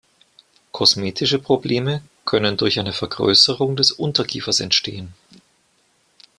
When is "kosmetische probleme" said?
0.71-2.01